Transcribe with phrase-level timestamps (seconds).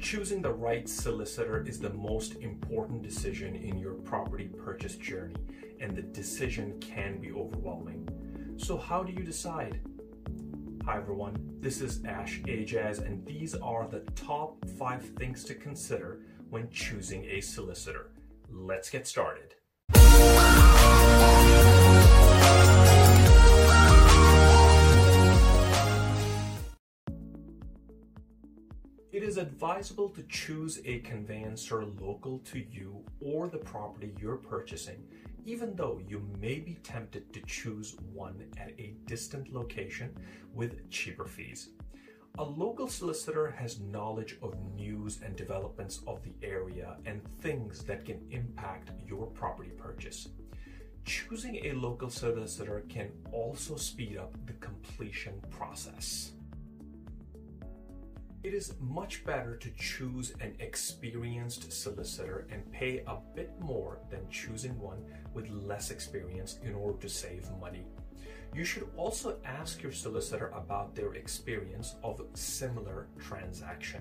[0.00, 5.34] Choosing the right solicitor is the most important decision in your property purchase journey,
[5.80, 8.08] and the decision can be overwhelming.
[8.56, 9.80] So, how do you decide?
[10.84, 16.20] Hi everyone, this is Ash Ajaz, and these are the top five things to consider
[16.48, 18.12] when choosing a solicitor.
[18.48, 19.56] Let's get started.
[29.10, 35.02] It is advisable to choose a conveyancer local to you or the property you're purchasing,
[35.46, 40.14] even though you may be tempted to choose one at a distant location
[40.52, 41.70] with cheaper fees.
[42.36, 48.04] A local solicitor has knowledge of news and developments of the area and things that
[48.04, 50.28] can impact your property purchase.
[51.06, 56.32] Choosing a local solicitor can also speed up the completion process.
[58.48, 64.26] It is much better to choose an experienced solicitor and pay a bit more than
[64.30, 65.04] choosing one
[65.34, 67.84] with less experience in order to save money.
[68.54, 74.00] You should also ask your solicitor about their experience of similar transaction.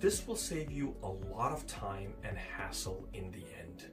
[0.00, 3.84] This will save you a lot of time and hassle in the end.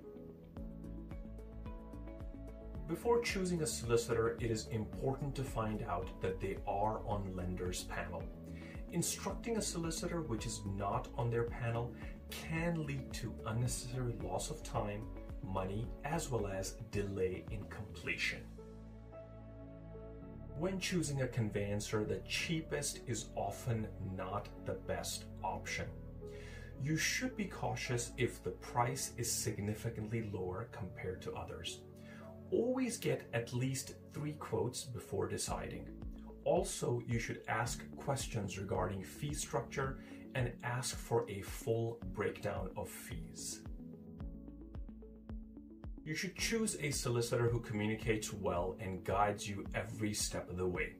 [2.87, 7.83] Before choosing a solicitor, it is important to find out that they are on lender's
[7.83, 8.23] panel.
[8.93, 11.93] Instructing a solicitor which is not on their panel
[12.29, 15.03] can lead to unnecessary loss of time,
[15.43, 18.41] money, as well as delay in completion.
[20.57, 25.87] When choosing a conveyancer, the cheapest is often not the best option.
[26.83, 31.79] You should be cautious if the price is significantly lower compared to others.
[32.51, 35.87] Always get at least three quotes before deciding.
[36.43, 39.99] Also, you should ask questions regarding fee structure
[40.35, 43.61] and ask for a full breakdown of fees.
[46.03, 50.67] You should choose a solicitor who communicates well and guides you every step of the
[50.67, 50.93] way.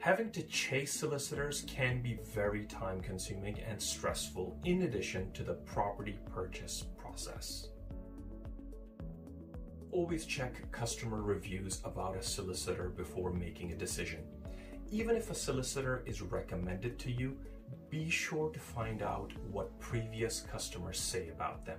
[0.00, 5.54] Having to chase solicitors can be very time consuming and stressful in addition to the
[5.54, 7.68] property purchase process.
[9.92, 14.24] Always check customer reviews about a solicitor before making a decision.
[14.90, 17.36] Even if a solicitor is recommended to you,
[17.90, 21.78] be sure to find out what previous customers say about them.